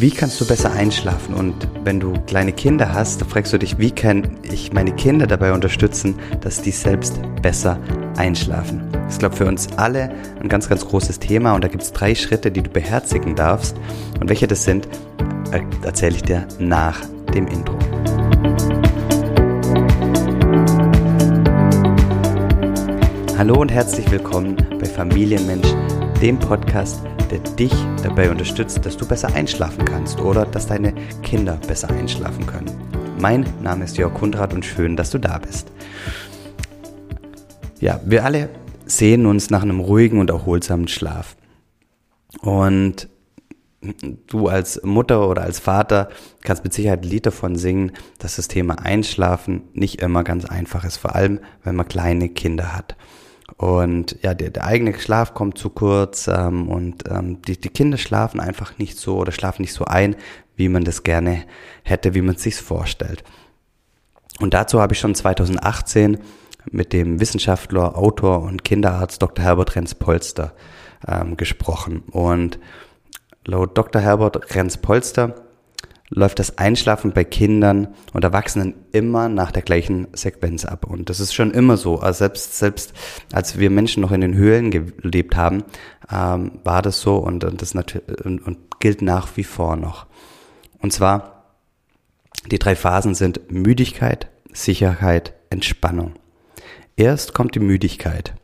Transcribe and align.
Wie 0.00 0.12
kannst 0.12 0.40
du 0.40 0.46
besser 0.46 0.70
einschlafen? 0.70 1.34
Und 1.34 1.56
wenn 1.82 1.98
du 1.98 2.12
kleine 2.28 2.52
Kinder 2.52 2.94
hast, 2.94 3.20
dann 3.20 3.28
fragst 3.28 3.52
du 3.52 3.58
dich, 3.58 3.78
wie 3.78 3.90
kann 3.90 4.38
ich 4.44 4.72
meine 4.72 4.92
Kinder 4.92 5.26
dabei 5.26 5.52
unterstützen, 5.52 6.20
dass 6.40 6.62
die 6.62 6.70
selbst 6.70 7.20
besser 7.42 7.80
einschlafen? 8.16 8.88
Das 8.92 9.14
ist, 9.14 9.18
glaube 9.18 9.34
ich, 9.34 9.38
für 9.40 9.46
uns 9.46 9.66
alle 9.76 10.12
ein 10.40 10.48
ganz, 10.48 10.68
ganz 10.68 10.86
großes 10.86 11.18
Thema 11.18 11.52
und 11.56 11.64
da 11.64 11.68
gibt 11.68 11.82
es 11.82 11.92
drei 11.92 12.14
Schritte, 12.14 12.52
die 12.52 12.62
du 12.62 12.70
beherzigen 12.70 13.34
darfst. 13.34 13.76
Und 14.20 14.28
welche 14.28 14.46
das 14.46 14.62
sind, 14.62 14.86
erzähle 15.82 16.14
ich 16.14 16.22
dir 16.22 16.46
nach 16.60 17.00
dem 17.34 17.48
Intro. 17.48 17.76
Hallo 23.36 23.60
und 23.60 23.72
herzlich 23.72 24.08
willkommen 24.12 24.56
bei 24.78 24.86
Familienmensch, 24.86 25.74
dem 26.22 26.38
Podcast, 26.38 27.00
der 27.30 27.40
dich 27.40 27.72
dabei 28.02 28.30
unterstützt, 28.30 28.84
dass 28.84 28.96
du 28.96 29.06
besser 29.06 29.34
einschlafen 29.34 29.84
kannst 29.84 30.20
oder 30.20 30.46
dass 30.46 30.66
deine 30.66 30.94
Kinder 31.22 31.58
besser 31.66 31.90
einschlafen 31.90 32.46
können. 32.46 32.70
Mein 33.20 33.46
Name 33.62 33.84
ist 33.84 33.96
Jörg 33.96 34.14
Kundrat 34.14 34.54
und 34.54 34.64
schön, 34.64 34.96
dass 34.96 35.10
du 35.10 35.18
da 35.18 35.38
bist. 35.38 35.70
Ja, 37.80 38.00
wir 38.04 38.24
alle 38.24 38.48
sehen 38.86 39.26
uns 39.26 39.50
nach 39.50 39.62
einem 39.62 39.80
ruhigen 39.80 40.18
und 40.18 40.30
erholsamen 40.30 40.88
Schlaf. 40.88 41.36
Und 42.40 43.08
du 44.26 44.48
als 44.48 44.82
Mutter 44.82 45.28
oder 45.28 45.42
als 45.42 45.58
Vater 45.58 46.08
kannst 46.42 46.64
mit 46.64 46.72
Sicherheit 46.72 47.02
ein 47.02 47.08
Lied 47.08 47.26
davon 47.26 47.56
singen, 47.56 47.92
dass 48.18 48.36
das 48.36 48.48
Thema 48.48 48.78
Einschlafen 48.80 49.62
nicht 49.72 50.00
immer 50.00 50.24
ganz 50.24 50.44
einfach 50.44 50.84
ist, 50.84 50.96
vor 50.96 51.14
allem 51.14 51.40
wenn 51.62 51.76
man 51.76 51.86
kleine 51.86 52.28
Kinder 52.28 52.74
hat. 52.76 52.96
Und 53.56 54.16
ja, 54.22 54.34
der, 54.34 54.50
der 54.50 54.64
eigene 54.64 54.98
Schlaf 54.98 55.34
kommt 55.34 55.58
zu 55.58 55.70
kurz 55.70 56.28
ähm, 56.28 56.68
und 56.68 57.04
ähm, 57.08 57.42
die, 57.42 57.60
die 57.60 57.70
Kinder 57.70 57.96
schlafen 57.96 58.40
einfach 58.40 58.78
nicht 58.78 58.98
so 58.98 59.16
oder 59.16 59.32
schlafen 59.32 59.62
nicht 59.62 59.72
so 59.72 59.84
ein, 59.84 60.16
wie 60.56 60.68
man 60.68 60.84
das 60.84 61.02
gerne 61.02 61.44
hätte, 61.82 62.14
wie 62.14 62.20
man 62.20 62.36
es 62.36 62.42
sich 62.42 62.56
vorstellt. 62.56 63.24
Und 64.40 64.54
dazu 64.54 64.80
habe 64.80 64.92
ich 64.92 65.00
schon 65.00 65.14
2018 65.14 66.18
mit 66.70 66.92
dem 66.92 67.20
Wissenschaftler, 67.20 67.96
Autor 67.96 68.42
und 68.42 68.64
Kinderarzt 68.64 69.22
Dr. 69.22 69.44
Herbert 69.44 69.74
Renz-Polster 69.74 70.52
ähm, 71.06 71.36
gesprochen. 71.36 72.02
Und 72.10 72.58
laut 73.44 73.76
Dr. 73.76 74.02
Herbert 74.02 74.54
Renz-Polster 74.54 75.34
läuft 76.10 76.38
das 76.38 76.58
Einschlafen 76.58 77.12
bei 77.12 77.24
Kindern 77.24 77.88
und 78.12 78.24
Erwachsenen 78.24 78.74
immer 78.92 79.28
nach 79.28 79.52
der 79.52 79.62
gleichen 79.62 80.08
Sequenz 80.14 80.64
ab. 80.64 80.86
Und 80.86 81.10
das 81.10 81.20
ist 81.20 81.34
schon 81.34 81.50
immer 81.50 81.76
so. 81.76 81.98
Also 81.98 82.18
selbst, 82.18 82.58
selbst 82.58 82.92
als 83.32 83.58
wir 83.58 83.70
Menschen 83.70 84.00
noch 84.00 84.12
in 84.12 84.20
den 84.20 84.34
Höhlen 84.34 84.70
gelebt 84.70 85.36
haben, 85.36 85.64
ähm, 86.10 86.60
war 86.64 86.82
das 86.82 87.00
so 87.00 87.16
und, 87.16 87.44
und 87.44 87.60
das 87.62 87.74
und, 87.74 88.40
und 88.40 88.58
gilt 88.80 89.02
nach 89.02 89.36
wie 89.36 89.44
vor 89.44 89.76
noch. 89.76 90.06
Und 90.80 90.92
zwar, 90.92 91.44
die 92.50 92.58
drei 92.58 92.76
Phasen 92.76 93.14
sind 93.14 93.50
Müdigkeit, 93.50 94.28
Sicherheit, 94.52 95.34
Entspannung. 95.50 96.14
Erst 96.96 97.34
kommt 97.34 97.54
die 97.54 97.60
Müdigkeit. 97.60 98.34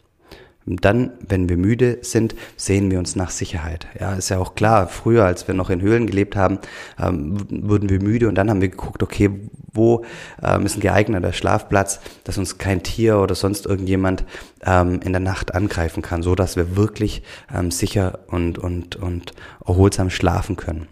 Dann, 0.67 1.13
wenn 1.21 1.49
wir 1.51 1.59
müde 1.59 1.99
sind, 2.01 2.35
sehen 2.57 2.91
wir 2.91 2.99
uns 2.99 3.17
nach 3.17 3.31
Sicherheit. 3.31 3.87
Ja, 4.01 4.15
ist 4.15 4.31
ja 4.31 4.39
auch 4.39 4.55
klar. 4.55 4.89
Früher, 4.89 5.25
als 5.25 5.47
wir 5.47 5.55
noch 5.55 5.69
in 5.69 5.83
Höhlen 5.83 6.07
gelebt 6.07 6.37
haben, 6.37 6.59
ähm, 6.99 7.37
wurden 7.69 7.91
wir 7.91 8.03
müde 8.03 8.29
und 8.29 8.35
dann 8.37 8.49
haben 8.49 8.63
wir 8.63 8.71
geguckt, 8.71 9.03
okay, 9.03 9.31
wo 9.75 10.05
ähm, 10.43 10.65
ist 10.65 10.77
ein 10.77 10.81
geeigneter 10.81 11.35
Schlafplatz, 11.35 12.01
dass 12.25 12.39
uns 12.39 12.57
kein 12.57 12.83
Tier 12.83 13.19
oder 13.19 13.35
sonst 13.35 13.67
irgendjemand 13.67 14.25
ähm, 14.65 15.01
in 15.05 15.13
der 15.13 15.21
Nacht 15.21 15.55
angreifen 15.55 16.03
kann, 16.03 16.23
so 16.23 16.35
dass 16.35 16.57
wir 16.57 16.77
wirklich 16.77 17.23
ähm, 17.55 17.71
sicher 17.71 18.21
und, 18.29 18.57
und, 18.59 18.97
und 18.97 19.35
erholsam 19.67 20.09
schlafen 20.09 20.57
können. 20.57 20.89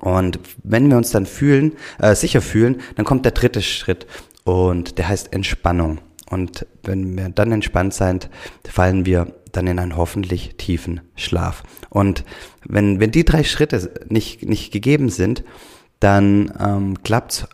Und 0.00 0.38
wenn 0.62 0.88
wir 0.88 0.98
uns 0.98 1.10
dann 1.10 1.26
fühlen, 1.26 1.72
äh, 1.98 2.14
sicher 2.14 2.42
fühlen, 2.42 2.80
dann 2.94 3.04
kommt 3.04 3.24
der 3.24 3.32
dritte 3.32 3.62
Schritt 3.62 4.06
und 4.44 4.98
der 4.98 5.08
heißt 5.08 5.32
Entspannung. 5.32 5.98
Und 6.30 6.66
wenn 6.82 7.16
wir 7.16 7.28
dann 7.28 7.52
entspannt 7.52 7.94
sind, 7.94 8.28
fallen 8.68 9.06
wir 9.06 9.32
dann 9.52 9.66
in 9.66 9.78
einen 9.78 9.96
hoffentlich 9.96 10.56
tiefen 10.56 11.00
Schlaf. 11.14 11.62
Und 11.88 12.24
wenn, 12.64 13.00
wenn 13.00 13.10
die 13.10 13.24
drei 13.24 13.44
Schritte 13.44 13.90
nicht, 14.08 14.44
nicht 14.44 14.72
gegeben 14.72 15.08
sind, 15.08 15.44
dann 16.00 16.52
ähm, 16.60 17.02
klappt 17.02 17.48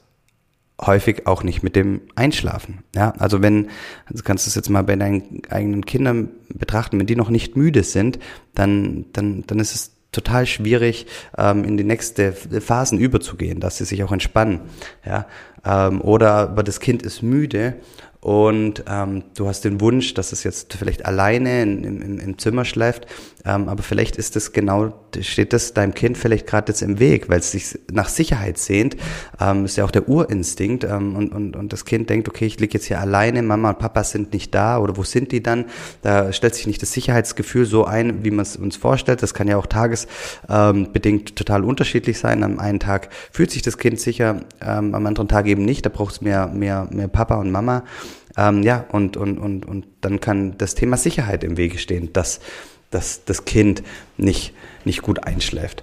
häufig 0.80 1.26
auch 1.26 1.42
nicht 1.42 1.62
mit 1.62 1.76
dem 1.76 2.00
Einschlafen. 2.14 2.82
Ja, 2.94 3.12
also 3.18 3.40
wenn, 3.40 3.68
also 4.06 4.24
kannst 4.24 4.46
du 4.46 4.48
es 4.48 4.54
jetzt 4.54 4.68
mal 4.68 4.82
bei 4.82 4.96
deinen 4.96 5.42
eigenen 5.48 5.86
Kindern 5.86 6.30
betrachten, 6.52 6.98
wenn 6.98 7.06
die 7.06 7.16
noch 7.16 7.30
nicht 7.30 7.56
müde 7.56 7.84
sind, 7.84 8.18
dann, 8.54 9.06
dann, 9.12 9.44
dann 9.46 9.60
ist 9.60 9.74
es 9.74 9.92
total 10.10 10.46
schwierig, 10.46 11.06
ähm, 11.38 11.64
in 11.64 11.76
die 11.76 11.84
nächste 11.84 12.32
Phasen 12.32 12.98
überzugehen, 12.98 13.60
dass 13.60 13.78
sie 13.78 13.84
sich 13.84 14.02
auch 14.04 14.12
entspannen. 14.12 14.60
Ja, 15.06 15.26
ähm, 15.64 16.00
oder 16.00 16.32
aber 16.32 16.62
das 16.62 16.80
Kind 16.80 17.02
ist 17.02 17.22
müde 17.22 17.74
und 18.22 18.84
ähm, 18.88 19.24
du 19.34 19.48
hast 19.48 19.64
den 19.64 19.80
Wunsch, 19.80 20.14
dass 20.14 20.30
es 20.30 20.44
jetzt 20.44 20.74
vielleicht 20.74 21.04
alleine 21.06 21.62
in, 21.62 21.82
im, 21.82 22.20
im 22.20 22.38
Zimmer 22.38 22.64
schläft, 22.64 23.08
ähm, 23.44 23.68
aber 23.68 23.82
vielleicht 23.82 24.14
ist 24.14 24.36
es 24.36 24.52
genau, 24.52 24.94
steht 25.20 25.52
das 25.52 25.74
deinem 25.74 25.92
Kind 25.92 26.16
vielleicht 26.16 26.46
gerade 26.46 26.70
jetzt 26.70 26.82
im 26.82 27.00
Weg, 27.00 27.28
weil 27.28 27.40
es 27.40 27.50
sich 27.50 27.76
nach 27.90 28.08
Sicherheit 28.08 28.58
sehnt. 28.58 28.96
Ähm, 29.40 29.64
ist 29.64 29.76
ja 29.76 29.84
auch 29.84 29.90
der 29.90 30.08
Urinstinkt 30.08 30.84
ähm, 30.84 31.16
und, 31.16 31.32
und, 31.32 31.56
und 31.56 31.72
das 31.72 31.84
Kind 31.84 32.10
denkt, 32.10 32.28
okay, 32.28 32.46
ich 32.46 32.60
liege 32.60 32.74
jetzt 32.74 32.86
hier 32.86 33.00
alleine, 33.00 33.42
Mama 33.42 33.70
und 33.70 33.80
Papa 33.80 34.04
sind 34.04 34.32
nicht 34.32 34.54
da 34.54 34.78
oder 34.78 34.96
wo 34.96 35.02
sind 35.02 35.32
die 35.32 35.42
dann? 35.42 35.64
Da 36.02 36.32
stellt 36.32 36.54
sich 36.54 36.68
nicht 36.68 36.80
das 36.80 36.92
Sicherheitsgefühl 36.92 37.66
so 37.66 37.86
ein, 37.86 38.24
wie 38.24 38.30
man 38.30 38.42
es 38.42 38.54
uns 38.56 38.76
vorstellt. 38.76 39.24
Das 39.24 39.34
kann 39.34 39.48
ja 39.48 39.56
auch 39.56 39.66
tagesbedingt 39.66 41.30
ähm, 41.30 41.34
total 41.34 41.64
unterschiedlich 41.64 42.20
sein. 42.20 42.44
Am 42.44 42.60
einen 42.60 42.78
Tag 42.78 43.08
fühlt 43.32 43.50
sich 43.50 43.62
das 43.62 43.78
Kind 43.78 43.98
sicher, 43.98 44.42
ähm, 44.60 44.94
am 44.94 45.06
anderen 45.06 45.26
Tag 45.26 45.48
eben 45.48 45.64
nicht. 45.64 45.84
Da 45.84 45.90
braucht 45.90 46.14
es 46.14 46.20
mehr, 46.20 46.46
mehr, 46.46 46.86
mehr 46.92 47.08
Papa 47.08 47.34
und 47.34 47.50
Mama. 47.50 47.82
Ähm, 48.36 48.62
ja, 48.62 48.84
und, 48.90 49.16
und, 49.16 49.38
und, 49.38 49.66
und 49.66 49.86
dann 50.00 50.20
kann 50.20 50.56
das 50.58 50.74
Thema 50.74 50.96
Sicherheit 50.96 51.44
im 51.44 51.56
Wege 51.56 51.78
stehen, 51.78 52.12
dass, 52.12 52.40
dass 52.90 53.24
das 53.24 53.44
Kind 53.44 53.82
nicht, 54.16 54.54
nicht 54.84 55.02
gut 55.02 55.24
einschläft. 55.24 55.82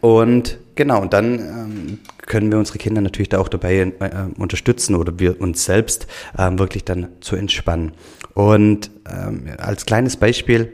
Und 0.00 0.58
genau, 0.74 1.00
und 1.00 1.12
dann 1.12 1.38
ähm, 1.38 1.98
können 2.26 2.50
wir 2.50 2.58
unsere 2.58 2.78
Kinder 2.78 3.00
natürlich 3.00 3.28
da 3.28 3.38
auch 3.38 3.48
dabei 3.48 3.76
äh, 3.76 3.92
unterstützen 4.36 4.96
oder 4.96 5.18
wir 5.18 5.40
uns 5.40 5.64
selbst 5.64 6.06
ähm, 6.36 6.58
wirklich 6.58 6.84
dann 6.84 7.08
zu 7.20 7.36
entspannen. 7.36 7.92
Und 8.34 8.90
ähm, 9.08 9.44
als 9.58 9.86
kleines 9.86 10.16
Beispiel, 10.16 10.72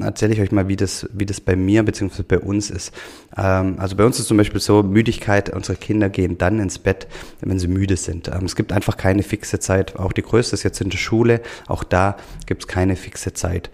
erzähle 0.00 0.32
ich 0.32 0.40
euch 0.40 0.52
mal, 0.52 0.68
wie 0.68 0.76
das, 0.76 1.08
wie 1.12 1.26
das 1.26 1.40
bei 1.40 1.56
mir 1.56 1.82
bzw. 1.84 2.22
bei 2.22 2.38
uns 2.38 2.70
ist. 2.70 2.92
Ähm, 3.36 3.76
also 3.78 3.96
bei 3.96 4.04
uns 4.04 4.18
ist 4.18 4.26
zum 4.26 4.36
Beispiel 4.36 4.60
so, 4.60 4.82
Müdigkeit, 4.82 5.54
unsere 5.54 5.76
Kinder 5.76 6.08
gehen 6.08 6.38
dann 6.38 6.58
ins 6.58 6.78
Bett, 6.78 7.06
wenn 7.40 7.58
sie 7.58 7.68
müde 7.68 7.96
sind. 7.96 8.28
Ähm, 8.28 8.44
es 8.44 8.56
gibt 8.56 8.72
einfach 8.72 8.96
keine 8.96 9.22
fixe 9.22 9.58
Zeit. 9.60 9.96
Auch 9.96 10.12
die 10.12 10.22
größte 10.22 10.54
ist 10.54 10.62
jetzt 10.62 10.80
in 10.80 10.90
der 10.90 10.98
Schule, 10.98 11.40
auch 11.66 11.84
da 11.84 12.16
gibt 12.46 12.62
es 12.62 12.68
keine 12.68 12.96
fixe 12.96 13.32
Zeit. 13.32 13.70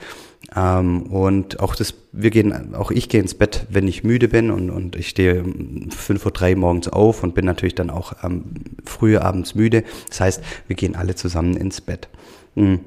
Ähm, 0.55 1.05
und 1.05 1.61
auch 1.61 1.75
das, 1.75 1.95
wir 2.13 2.31
gehen, 2.31 2.75
auch 2.75 2.91
ich 2.91 3.09
gehe 3.09 3.21
ins 3.21 3.35
Bett, 3.35 3.67
wenn 3.71 3.89
ich 3.89 4.05
müde 4.05 4.29
bin 4.29 4.51
und, 4.51 4.71
und 4.71 4.97
ich 4.97 5.09
stehe 5.09 5.43
um 5.43 5.89
5.03 5.89 6.51
Uhr 6.51 6.59
morgens 6.59 6.89
auf 6.89 7.23
und 7.23 7.35
bin 7.35 7.45
natürlich 7.45 7.75
dann 7.75 7.91
auch 7.91 8.13
ähm, 8.23 8.45
früh 8.85 9.17
abends 9.17 9.55
müde. 9.55 9.85
Das 10.09 10.21
heißt, 10.21 10.43
wir 10.67 10.77
gehen 10.77 10.97
alle 10.97 11.15
zusammen 11.15 11.57
ins 11.57 11.81
Bett. 11.81 12.09
Mhm. 12.55 12.81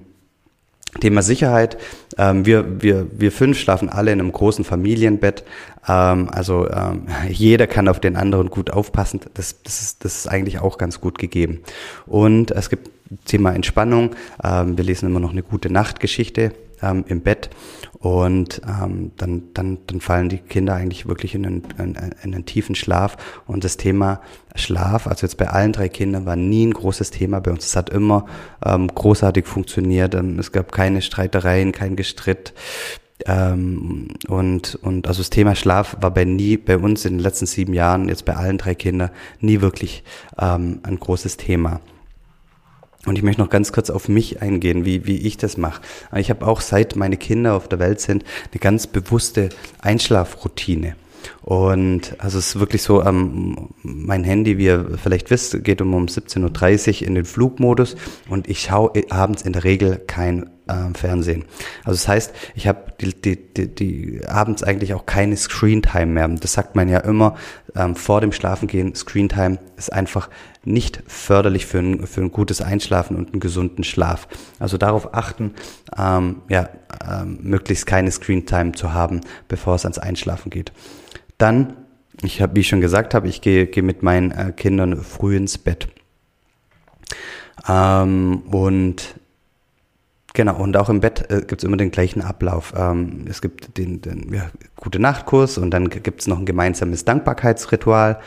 Thema 0.99 1.21
Sicherheit. 1.21 1.77
Ähm, 2.17 2.45
wir, 2.45 2.81
wir, 2.81 3.07
wir 3.11 3.31
fünf 3.31 3.59
schlafen 3.59 3.89
alle 3.89 4.11
in 4.11 4.19
einem 4.19 4.31
großen 4.31 4.65
Familienbett. 4.65 5.43
Ähm, 5.87 6.29
also 6.31 6.69
ähm, 6.69 7.07
jeder 7.29 7.67
kann 7.67 7.87
auf 7.87 7.99
den 7.99 8.15
anderen 8.15 8.49
gut 8.49 8.71
aufpassen. 8.71 9.21
Das, 9.33 9.61
das, 9.63 9.81
ist, 9.81 10.05
das 10.05 10.17
ist 10.17 10.27
eigentlich 10.27 10.59
auch 10.59 10.77
ganz 10.77 11.01
gut 11.01 11.17
gegeben. 11.17 11.61
Und 12.05 12.51
es 12.51 12.69
gibt 12.69 12.89
Thema 13.25 13.53
Entspannung. 13.53 14.15
Ähm, 14.43 14.77
wir 14.77 14.83
lesen 14.83 15.09
immer 15.09 15.19
noch 15.19 15.31
eine 15.31 15.43
gute 15.43 15.71
Nachtgeschichte 15.71 16.51
ähm, 16.81 17.05
im 17.07 17.21
Bett 17.21 17.49
und 17.99 18.61
ähm, 18.67 19.11
dann, 19.17 19.43
dann, 19.53 19.79
dann 19.87 20.01
fallen 20.01 20.29
die 20.29 20.37
Kinder 20.37 20.75
eigentlich 20.75 21.07
wirklich 21.07 21.33
in 21.33 21.45
einen, 21.45 21.63
in, 21.79 21.95
in 21.95 22.33
einen 22.33 22.45
tiefen 22.45 22.75
Schlaf. 22.75 23.17
Und 23.47 23.63
das 23.63 23.77
Thema 23.77 24.21
Schlaf, 24.55 25.07
also 25.07 25.25
jetzt 25.25 25.37
bei 25.37 25.49
allen 25.49 25.73
drei 25.73 25.89
Kindern, 25.89 26.25
war 26.25 26.35
nie 26.35 26.67
ein 26.67 26.73
großes 26.73 27.09
Thema 27.09 27.39
bei 27.39 27.51
uns. 27.51 27.65
Es 27.65 27.75
hat 27.75 27.89
immer 27.89 28.25
ähm, 28.63 28.87
großartig 28.87 29.47
funktioniert. 29.47 30.13
Ähm, 30.13 30.37
es 30.37 30.51
gab 30.51 30.71
keine 30.71 31.01
Streitereien, 31.01 31.71
kein 31.71 31.95
Gestritt. 31.95 32.53
Ähm, 33.25 34.09
und, 34.27 34.75
und 34.75 35.07
also 35.07 35.21
das 35.21 35.31
Thema 35.31 35.55
Schlaf 35.55 35.97
war 35.99 36.11
bei 36.11 36.23
nie, 36.23 36.55
bei 36.57 36.77
uns 36.77 37.03
in 37.03 37.13
den 37.13 37.19
letzten 37.19 37.47
sieben 37.47 37.73
Jahren, 37.73 38.09
jetzt 38.09 38.25
bei 38.25 38.35
allen 38.35 38.59
drei 38.59 38.75
Kindern, 38.75 39.09
nie 39.39 39.61
wirklich 39.61 40.03
ähm, 40.39 40.81
ein 40.83 40.99
großes 40.99 41.37
Thema. 41.37 41.81
Und 43.07 43.17
ich 43.17 43.23
möchte 43.23 43.41
noch 43.41 43.49
ganz 43.49 43.71
kurz 43.71 43.89
auf 43.89 44.09
mich 44.09 44.41
eingehen, 44.41 44.83
wie, 44.83 45.07
wie 45.07 45.25
ich 45.25 45.37
das 45.37 45.55
mache. 45.55 45.81
Ich 46.17 46.29
habe 46.29 46.45
auch 46.45 46.59
seit 46.59 46.97
meine 46.97 47.15
Kinder 47.15 47.55
auf 47.55 47.69
der 47.69 47.79
Welt 47.79 48.01
sind 48.01 48.25
eine 48.51 48.59
ganz 48.59 48.85
bewusste 48.85 49.47
Einschlafroutine. 49.79 50.97
Und 51.47 52.13
also 52.17 52.39
es 52.39 52.47
ist 52.47 52.59
wirklich 52.59 52.81
so, 52.81 53.01
ähm, 53.05 53.69
mein 53.81 54.25
Handy, 54.25 54.57
wie 54.57 54.65
ihr 54.65 54.97
vielleicht 55.01 55.29
wisst, 55.29 55.63
geht 55.63 55.81
um, 55.81 55.93
um 55.93 56.07
17.30 56.07 57.03
Uhr 57.03 57.07
in 57.07 57.15
den 57.15 57.23
Flugmodus 57.23 57.95
und 58.27 58.49
ich 58.49 58.63
schaue 58.63 58.91
abends 59.09 59.43
in 59.43 59.53
der 59.53 59.63
Regel 59.63 59.95
kein 60.07 60.49
äh, 60.67 60.93
Fernsehen. 60.93 61.45
Also 61.85 61.91
das 61.91 62.07
heißt, 62.09 62.33
ich 62.53 62.67
habe 62.67 62.91
die, 62.99 63.13
die, 63.13 63.53
die, 63.53 63.73
die 63.73 64.21
abends 64.27 64.61
eigentlich 64.61 64.93
auch 64.93 65.05
keine 65.05 65.37
Screentime 65.37 66.07
mehr. 66.07 66.27
Das 66.27 66.51
sagt 66.51 66.75
man 66.75 66.89
ja 66.89 66.99
immer 66.99 67.35
ähm, 67.77 67.95
vor 67.95 68.19
dem 68.19 68.33
Schlafengehen. 68.33 68.93
Screentime 68.93 69.59
ist 69.77 69.93
einfach 69.93 70.29
nicht 70.65 71.01
förderlich 71.07 71.65
für 71.65 71.79
ein, 71.79 72.07
für 72.07 72.19
ein 72.19 72.31
gutes 72.33 72.59
Einschlafen 72.59 73.15
und 73.15 73.31
einen 73.31 73.39
gesunden 73.39 73.85
Schlaf. 73.85 74.27
Also 74.59 74.77
darauf 74.77 75.13
achten, 75.13 75.53
ähm, 75.97 76.41
ja, 76.49 76.67
ähm, 77.09 77.39
möglichst 77.41 77.85
keine 77.85 78.11
Screentime 78.11 78.73
zu 78.73 78.91
haben, 78.91 79.21
bevor 79.47 79.75
es 79.75 79.85
ans 79.85 79.97
Einschlafen 79.97 80.49
geht. 80.49 80.73
Dann, 81.37 81.77
ich 82.21 82.41
habe, 82.41 82.55
wie 82.55 82.61
ich 82.61 82.67
schon 82.67 82.81
gesagt 82.81 83.13
habe, 83.13 83.27
ich 83.27 83.41
gehe, 83.41 83.67
gehe 83.67 83.83
mit 83.83 84.03
meinen 84.03 84.31
äh, 84.31 84.51
Kindern 84.55 85.03
früh 85.03 85.35
ins 85.35 85.57
Bett. 85.57 85.87
Ähm, 87.67 88.43
und 88.51 89.15
Genau, 90.37 90.55
und 90.57 90.77
auch 90.77 90.89
im 90.89 90.99
Bett 90.99 91.31
äh, 91.31 91.41
gibt 91.41 91.63
es 91.63 91.63
immer 91.63 91.77
den 91.77 91.89
gleichen 91.89 92.21
Ablauf. 92.21 92.71
Ähm, 92.77 93.25
es 93.27 93.41
gibt 93.41 93.75
den, 93.79 94.03
den 94.03 94.31
ja, 94.31 94.51
gute 94.75 94.99
Nachtkurs 94.99 95.57
und 95.57 95.71
dann 95.71 95.89
gibt 95.89 96.21
es 96.21 96.27
noch 96.27 96.37
ein 96.37 96.45
gemeinsames 96.45 97.05
Dankbarkeitsritual 97.05 98.19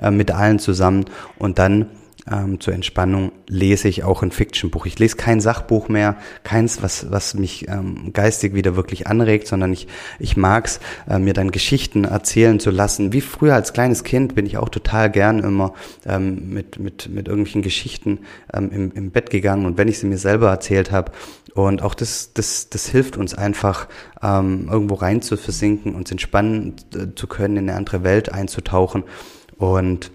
äh, 0.00 0.10
mit 0.10 0.32
allen 0.32 0.58
zusammen 0.58 1.04
und 1.38 1.60
dann 1.60 1.86
ähm, 2.30 2.60
zur 2.60 2.74
Entspannung 2.74 3.32
lese 3.48 3.88
ich 3.88 4.04
auch 4.04 4.22
ein 4.22 4.30
Fiction-Buch. 4.30 4.86
Ich 4.86 4.98
lese 4.98 5.16
kein 5.16 5.40
Sachbuch 5.40 5.88
mehr, 5.88 6.16
keins, 6.44 6.82
was, 6.82 7.10
was 7.10 7.34
mich 7.34 7.68
ähm, 7.68 8.12
geistig 8.12 8.54
wieder 8.54 8.76
wirklich 8.76 9.06
anregt, 9.06 9.48
sondern 9.48 9.72
ich, 9.72 9.88
ich 10.18 10.36
mag's, 10.36 10.80
äh, 11.08 11.18
mir 11.18 11.32
dann 11.32 11.50
Geschichten 11.50 12.04
erzählen 12.04 12.60
zu 12.60 12.70
lassen. 12.70 13.12
Wie 13.12 13.20
früher 13.20 13.54
als 13.54 13.72
kleines 13.72 14.04
Kind 14.04 14.34
bin 14.34 14.46
ich 14.46 14.56
auch 14.56 14.68
total 14.68 15.10
gern 15.10 15.40
immer 15.40 15.74
ähm, 16.06 16.50
mit, 16.50 16.78
mit, 16.78 17.08
mit 17.08 17.28
irgendwelchen 17.28 17.62
Geschichten 17.62 18.20
ähm, 18.52 18.70
im, 18.70 18.92
im 18.92 19.10
Bett 19.10 19.30
gegangen 19.30 19.66
und 19.66 19.76
wenn 19.76 19.88
ich 19.88 19.98
sie 19.98 20.06
mir 20.06 20.18
selber 20.18 20.50
erzählt 20.50 20.92
habe. 20.92 21.12
Und 21.54 21.82
auch 21.82 21.94
das, 21.94 22.32
das, 22.32 22.70
das 22.70 22.88
hilft 22.88 23.18
uns 23.18 23.34
einfach, 23.34 23.88
ähm, 24.22 24.68
irgendwo 24.70 24.94
rein 24.94 25.20
zu 25.20 25.36
versinken, 25.36 25.94
uns 25.94 26.10
entspannen 26.10 26.76
äh, 26.94 27.14
zu 27.14 27.26
können, 27.26 27.56
in 27.56 27.68
eine 27.68 27.76
andere 27.76 28.04
Welt 28.04 28.32
einzutauchen. 28.32 29.04
Und 29.58 30.10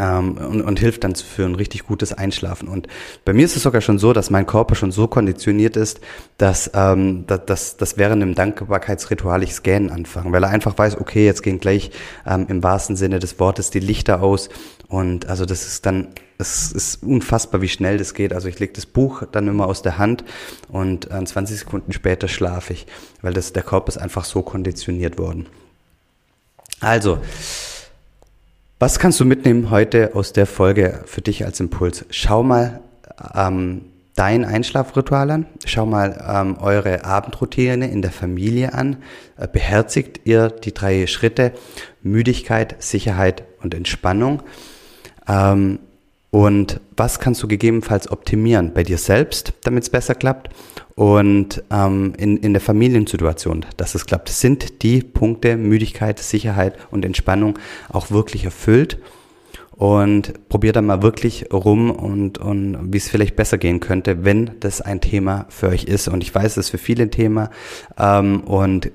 ähm, 0.00 0.36
und, 0.36 0.62
und 0.62 0.78
hilft 0.78 1.04
dann 1.04 1.14
für 1.14 1.44
ein 1.44 1.54
richtig 1.54 1.86
gutes 1.86 2.12
Einschlafen. 2.12 2.68
Und 2.68 2.88
bei 3.24 3.32
mir 3.32 3.44
ist 3.44 3.56
es 3.56 3.62
sogar 3.62 3.80
schon 3.80 3.98
so, 3.98 4.12
dass 4.12 4.30
mein 4.30 4.46
Körper 4.46 4.74
schon 4.74 4.92
so 4.92 5.06
konditioniert 5.06 5.76
ist, 5.76 6.00
dass, 6.38 6.70
ähm, 6.74 7.24
dass, 7.26 7.76
dass 7.76 7.96
während 7.96 8.22
dem 8.22 8.34
Dankbarkeitsritual 8.34 9.42
ich 9.42 9.54
Scannen 9.54 9.90
anfange, 9.90 10.32
weil 10.32 10.42
er 10.42 10.50
einfach 10.50 10.76
weiß, 10.76 11.00
okay, 11.00 11.24
jetzt 11.24 11.42
gehen 11.42 11.60
gleich 11.60 11.90
ähm, 12.26 12.46
im 12.48 12.62
wahrsten 12.62 12.96
Sinne 12.96 13.18
des 13.18 13.38
Wortes 13.38 13.70
die 13.70 13.80
Lichter 13.80 14.22
aus. 14.22 14.48
Und 14.88 15.26
also 15.26 15.44
das 15.44 15.66
ist 15.66 15.86
dann, 15.86 16.08
es 16.38 16.70
ist 16.72 17.02
unfassbar, 17.02 17.60
wie 17.60 17.68
schnell 17.68 17.98
das 17.98 18.14
geht. 18.14 18.32
Also 18.32 18.48
ich 18.48 18.58
lege 18.58 18.72
das 18.72 18.86
Buch 18.86 19.22
dann 19.30 19.48
immer 19.48 19.66
aus 19.66 19.82
der 19.82 19.98
Hand 19.98 20.24
und 20.68 21.10
äh, 21.10 21.24
20 21.24 21.58
Sekunden 21.58 21.92
später 21.92 22.28
schlafe 22.28 22.72
ich, 22.72 22.86
weil 23.22 23.32
das, 23.32 23.52
der 23.52 23.62
Körper 23.62 23.88
ist 23.88 23.98
einfach 23.98 24.24
so 24.24 24.42
konditioniert 24.42 25.18
worden. 25.18 25.46
Also, 26.80 27.18
was 28.78 28.98
kannst 28.98 29.20
du 29.20 29.24
mitnehmen 29.24 29.70
heute 29.70 30.14
aus 30.14 30.32
der 30.32 30.46
Folge 30.46 31.00
für 31.06 31.22
dich 31.22 31.44
als 31.44 31.60
Impuls? 31.60 32.04
Schau 32.10 32.42
mal 32.42 32.80
ähm, 33.34 33.86
dein 34.16 34.44
Einschlafritual 34.44 35.30
an. 35.30 35.46
Schau 35.64 35.86
mal 35.86 36.22
ähm, 36.28 36.58
eure 36.58 37.04
Abendroutine 37.04 37.90
in 37.90 38.02
der 38.02 38.10
Familie 38.10 38.74
an. 38.74 38.98
Äh, 39.38 39.48
beherzigt 39.48 40.20
ihr 40.24 40.50
die 40.50 40.74
drei 40.74 41.06
Schritte 41.06 41.52
Müdigkeit, 42.02 42.76
Sicherheit 42.82 43.44
und 43.62 43.72
Entspannung? 43.72 44.42
Ähm, 45.26 45.78
und 46.36 46.82
was 46.98 47.18
kannst 47.18 47.42
du 47.42 47.48
gegebenenfalls 47.48 48.10
optimieren 48.10 48.74
bei 48.74 48.82
dir 48.82 48.98
selbst, 48.98 49.54
damit 49.62 49.84
es 49.84 49.88
besser 49.88 50.14
klappt? 50.14 50.50
Und 50.94 51.64
ähm, 51.70 52.12
in, 52.18 52.36
in 52.36 52.52
der 52.52 52.60
Familiensituation, 52.60 53.64
dass 53.78 53.94
es 53.94 54.04
klappt, 54.04 54.28
sind 54.28 54.82
die 54.82 55.00
Punkte 55.00 55.56
Müdigkeit, 55.56 56.18
Sicherheit 56.18 56.76
und 56.90 57.06
Entspannung 57.06 57.58
auch 57.88 58.10
wirklich 58.10 58.44
erfüllt? 58.44 58.98
Und 59.70 60.50
probier 60.50 60.74
dann 60.74 60.84
mal 60.84 61.00
wirklich 61.00 61.50
rum 61.54 61.90
und, 61.90 62.36
und 62.36 62.92
wie 62.92 62.98
es 62.98 63.08
vielleicht 63.08 63.34
besser 63.34 63.56
gehen 63.56 63.80
könnte, 63.80 64.26
wenn 64.26 64.60
das 64.60 64.82
ein 64.82 65.00
Thema 65.00 65.46
für 65.48 65.68
euch 65.68 65.84
ist. 65.84 66.06
Und 66.06 66.22
ich 66.22 66.34
weiß, 66.34 66.58
es 66.58 66.66
ist 66.66 66.70
für 66.70 66.76
viele 66.76 67.04
ein 67.04 67.10
Thema. 67.10 67.48
Ähm, 67.98 68.42
und 68.42 68.92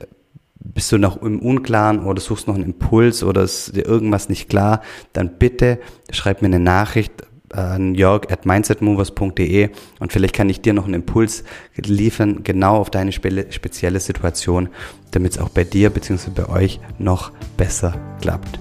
bist 0.63 0.91
du 0.91 0.99
noch 0.99 1.21
im 1.23 1.39
Unklaren 1.39 2.05
oder 2.05 2.21
suchst 2.21 2.47
noch 2.47 2.53
einen 2.53 2.65
Impuls 2.65 3.23
oder 3.23 3.41
ist 3.41 3.75
dir 3.75 3.85
irgendwas 3.85 4.29
nicht 4.29 4.47
klar, 4.47 4.81
dann 5.11 5.39
bitte 5.39 5.79
schreib 6.11 6.43
mir 6.43 6.49
eine 6.49 6.59
Nachricht 6.59 7.23
an 7.53 7.95
jörg 7.95 8.31
at 8.31 8.45
mindsetmovers.de 8.45 9.69
und 10.00 10.13
vielleicht 10.13 10.36
kann 10.36 10.50
ich 10.50 10.62
dir 10.62 10.74
noch 10.74 10.86
einen 10.86 10.95
Impuls 10.95 11.44
liefern, 11.75 12.44
genau 12.44 12.77
auf 12.77 12.89
deine 12.89 13.12
spezielle 13.12 14.00
Situation, 14.00 14.69
damit 15.12 15.33
es 15.33 15.38
auch 15.39 15.50
bei 15.50 15.63
dir 15.63 15.89
bzw. 15.89 16.31
bei 16.36 16.50
euch 16.50 16.80
noch 16.98 17.31
besser 17.57 17.95
klappt. 18.21 18.59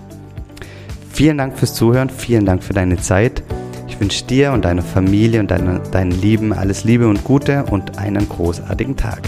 Vielen 1.12 1.38
Dank 1.38 1.58
fürs 1.58 1.74
Zuhören, 1.74 2.08
vielen 2.08 2.46
Dank 2.46 2.62
für 2.62 2.72
deine 2.72 2.96
Zeit. 2.98 3.42
Ich 3.88 4.00
wünsche 4.00 4.24
dir 4.24 4.52
und 4.52 4.64
deiner 4.64 4.82
Familie 4.82 5.40
und 5.40 5.50
deiner, 5.50 5.80
deinen 5.80 6.12
Lieben 6.12 6.52
alles 6.52 6.84
Liebe 6.84 7.08
und 7.08 7.24
Gute 7.24 7.64
und 7.64 7.98
einen 7.98 8.28
großartigen 8.28 8.96
Tag. 8.96 9.22